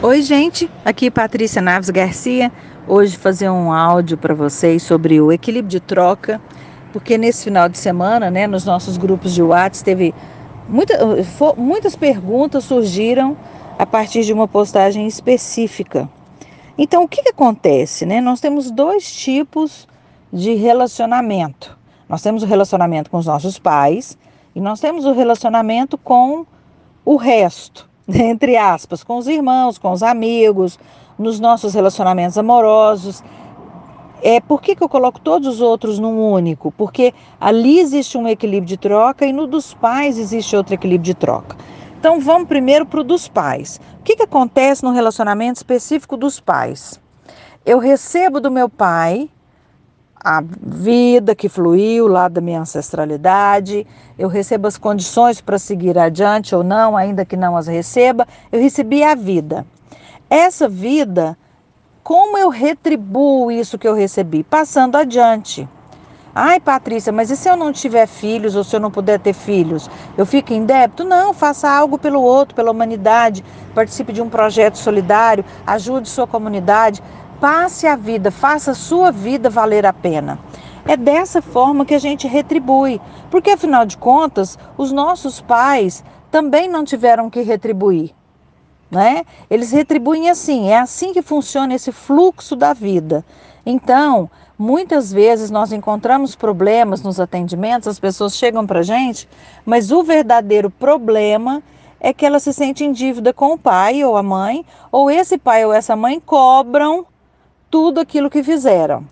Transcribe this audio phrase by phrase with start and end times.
[0.00, 0.70] Oi, gente.
[0.84, 2.52] Aqui Patrícia Naves Garcia.
[2.86, 6.40] Hoje fazer um áudio para vocês sobre o equilíbrio de troca,
[6.92, 10.14] porque nesse final de semana, né, nos nossos grupos de WhatsApp teve
[10.68, 10.94] muita,
[11.56, 13.36] muitas perguntas surgiram
[13.76, 16.08] a partir de uma postagem específica.
[16.78, 18.20] Então, o que, que acontece, né?
[18.20, 19.88] Nós temos dois tipos
[20.32, 21.76] de relacionamento.
[22.08, 24.16] Nós temos o relacionamento com os nossos pais
[24.54, 26.46] e nós temos o relacionamento com
[27.04, 27.88] o resto.
[28.14, 30.78] entre aspas, com os irmãos, com os amigos,
[31.18, 33.22] nos nossos relacionamentos amorosos.
[34.22, 36.72] É, por que, que eu coloco todos os outros num único?
[36.72, 41.14] Porque ali existe um equilíbrio de troca e no dos pais existe outro equilíbrio de
[41.14, 41.56] troca.
[41.98, 43.80] Então vamos primeiro para o dos pais.
[44.00, 47.00] O que, que acontece no relacionamento específico dos pais?
[47.64, 49.28] Eu recebo do meu pai
[50.22, 53.86] a vida que fluiu lá da minha ancestralidade,
[54.18, 58.60] eu recebo as condições para seguir adiante ou não, ainda que não as receba, eu
[58.60, 59.64] recebi a vida.
[60.28, 61.36] Essa vida,
[62.02, 64.42] como eu retribuo isso que eu recebi?
[64.42, 65.68] Passando adiante.
[66.34, 69.32] Ai, Patrícia, mas e se eu não tiver filhos ou se eu não puder ter
[69.32, 69.90] filhos?
[70.16, 71.02] Eu fico em débito?
[71.04, 73.44] Não, faça algo pelo outro, pela humanidade,
[73.74, 77.02] participe de um projeto solidário, ajude sua comunidade.
[77.40, 80.40] Passe a vida, faça a sua vida valer a pena.
[80.84, 83.00] É dessa forma que a gente retribui,
[83.30, 88.12] porque afinal de contas, os nossos pais também não tiveram que retribuir.
[88.90, 89.24] Né?
[89.48, 93.24] Eles retribuem assim, é assim que funciona esse fluxo da vida.
[93.64, 94.28] Então,
[94.58, 99.28] muitas vezes nós encontramos problemas nos atendimentos, as pessoas chegam para a gente,
[99.64, 101.62] mas o verdadeiro problema
[102.00, 105.38] é que ela se sente em dívida com o pai ou a mãe, ou esse
[105.38, 107.06] pai ou essa mãe cobram
[107.70, 109.04] tudo aquilo que fizeram.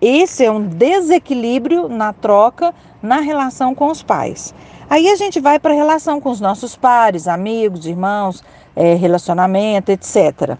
[0.00, 4.54] Esse é um desequilíbrio na troca, na relação com os pais.
[4.88, 8.44] Aí a gente vai para a relação com os nossos pares, amigos, irmãos,
[8.76, 10.58] é, relacionamento, etc.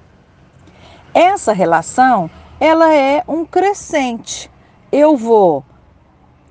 [1.13, 4.51] Essa relação, ela é um crescente.
[4.91, 5.63] Eu vou,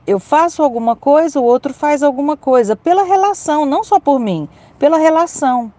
[0.06, 4.48] eu faço alguma coisa, o outro faz alguma coisa, pela relação, não só por mim,
[4.78, 5.72] pela relação.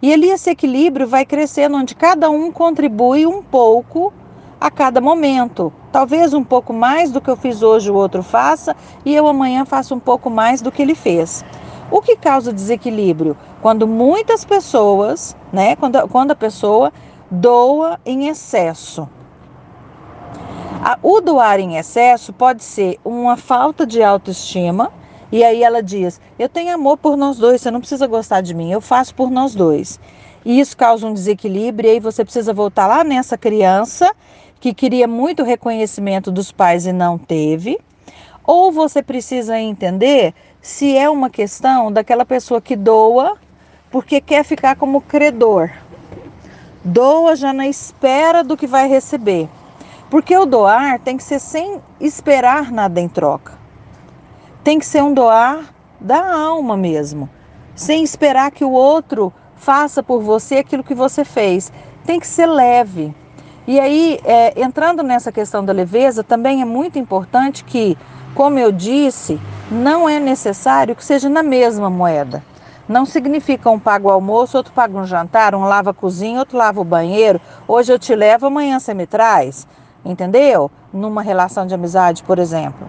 [0.00, 4.12] E ali esse equilíbrio vai crescendo, onde cada um contribui um pouco
[4.66, 5.72] a cada momento.
[5.92, 9.64] Talvez um pouco mais do que eu fiz hoje o outro faça e eu amanhã
[9.64, 11.44] faço um pouco mais do que ele fez.
[11.88, 13.36] O que causa desequilíbrio?
[13.62, 16.92] Quando muitas pessoas, né, quando, quando a pessoa
[17.30, 19.08] doa em excesso.
[21.00, 24.92] O doar em excesso pode ser uma falta de autoestima,
[25.30, 28.54] e aí ela diz: Eu tenho amor por nós dois, você não precisa gostar de
[28.54, 29.98] mim, eu faço por nós dois.
[30.44, 34.12] E isso causa um desequilíbrio, e aí você precisa voltar lá nessa criança
[34.60, 37.78] que queria muito reconhecimento dos pais e não teve,
[38.44, 43.36] ou você precisa entender se é uma questão daquela pessoa que doa
[43.90, 45.70] porque quer ficar como credor.
[46.84, 49.48] Doa já na espera do que vai receber.
[50.08, 53.54] Porque o doar tem que ser sem esperar nada em troca.
[54.62, 57.28] Tem que ser um doar da alma mesmo,
[57.74, 61.72] sem esperar que o outro faça por você aquilo que você fez.
[62.04, 63.14] Tem que ser leve.
[63.66, 67.98] E aí, é, entrando nessa questão da leveza, também é muito importante que,
[68.32, 72.44] como eu disse, não é necessário que seja na mesma moeda.
[72.88, 76.56] Não significa um paga o almoço, outro paga um jantar, um lava a cozinha, outro
[76.56, 77.40] lava o banheiro.
[77.66, 79.66] Hoje eu te levo, amanhã você me traz.
[80.04, 80.70] Entendeu?
[80.92, 82.86] Numa relação de amizade, por exemplo.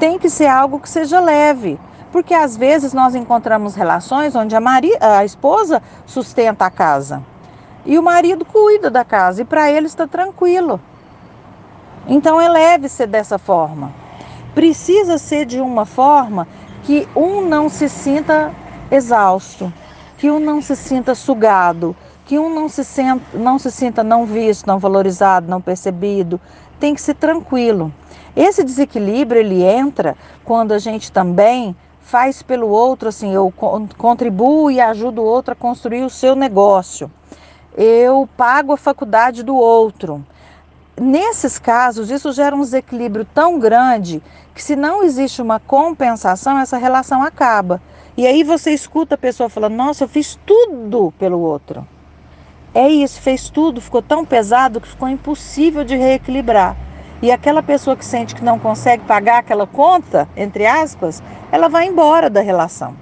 [0.00, 1.78] Tem que ser algo que seja leve.
[2.10, 7.22] Porque às vezes nós encontramos relações onde a, Maria, a esposa sustenta a casa
[7.84, 10.80] e o marido cuida da casa e para ele está tranquilo.
[12.06, 13.92] Então eleve-se dessa forma.
[14.54, 16.46] Precisa ser de uma forma
[16.82, 18.52] que um não se sinta
[18.90, 19.72] exausto,
[20.18, 21.96] que um não se sinta sugado,
[22.26, 26.40] que um não se, senta, não se sinta não visto, não valorizado, não percebido.
[26.78, 27.92] Tem que ser tranquilo.
[28.36, 33.52] Esse desequilíbrio ele entra quando a gente também faz pelo outro, assim, eu
[33.96, 37.10] contribuo e ajudo o outro a construir o seu negócio
[37.76, 40.24] eu pago a faculdade do outro.
[41.00, 44.22] Nesses casos, isso gera um desequilíbrio tão grande
[44.54, 47.82] que, se não existe uma compensação, essa relação acaba.
[48.16, 51.86] E aí você escuta a pessoa falando: Nossa, eu fiz tudo pelo outro.
[52.72, 56.76] É isso, fez tudo, ficou tão pesado que ficou impossível de reequilibrar.
[57.22, 61.86] E aquela pessoa que sente que não consegue pagar aquela conta, entre aspas, ela vai
[61.86, 62.94] embora da relação,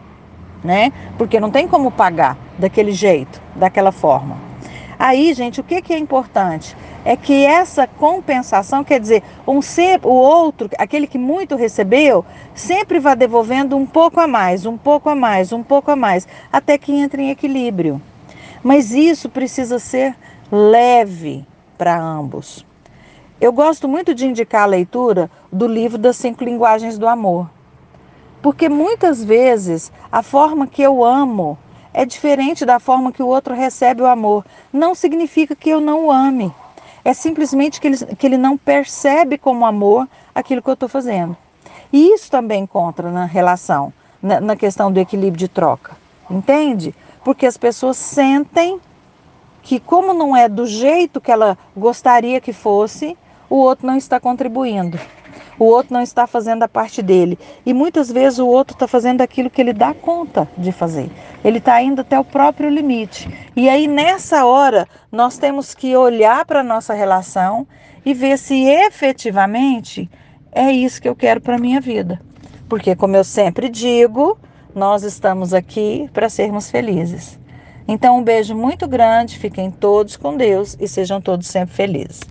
[0.63, 0.93] né?
[1.19, 4.52] Porque não tem como pagar daquele jeito, daquela forma.
[5.05, 6.77] Aí, gente, o que, que é importante?
[7.05, 13.01] É que essa compensação, quer dizer, um ser, o outro, aquele que muito recebeu, sempre
[13.01, 16.79] vai devolvendo um pouco a mais, um pouco a mais, um pouco a mais, até
[16.79, 18.01] que entre em equilíbrio.
[18.63, 20.15] Mas isso precisa ser
[20.53, 21.45] leve
[21.77, 22.65] para ambos.
[23.41, 27.51] Eu gosto muito de indicar a leitura do livro das cinco linguagens do amor.
[28.41, 31.59] Porque muitas vezes a forma que eu amo
[31.95, 34.45] é diferente da forma que o outro recebe o amor.
[34.73, 36.53] Não significa que eu não o ame.
[37.05, 41.37] É simplesmente que ele, que ele não percebe como amor aquilo que eu estou fazendo.
[41.93, 43.93] E isso também contra na relação,
[44.23, 45.97] na, na questão do equilíbrio de troca.
[46.31, 46.95] Entende?
[47.25, 48.81] Porque as pessoas sentem
[49.63, 53.17] que, como não é do jeito que ela gostaria que fosse,
[53.51, 54.99] o outro não está contribuindo.
[55.59, 57.39] O outro não está fazendo a parte dele.
[57.65, 61.11] E muitas vezes o outro está fazendo aquilo que ele dá conta de fazer.
[61.45, 63.29] Ele está indo até o próprio limite.
[63.55, 67.67] E aí, nessa hora, nós temos que olhar para a nossa relação
[68.05, 70.11] e ver se efetivamente
[70.51, 72.21] é isso que eu quero para a minha vida.
[72.69, 74.39] Porque, como eu sempre digo,
[74.75, 77.39] nós estamos aqui para sermos felizes.
[77.87, 82.23] Então, um beijo muito grande, fiquem todos com Deus e sejam todos sempre felizes.